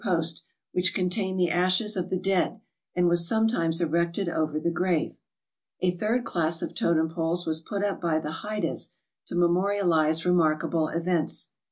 [0.03, 2.61] TOTEM INDIANS AND THEIR CUSTOMS which contained the ashes of the dead
[2.95, 5.15] and was sometimes erected over the grave.
[5.81, 8.89] A third class of totem poles was put up by the Hydahs
[9.27, 11.51] to memorialize remarkable events.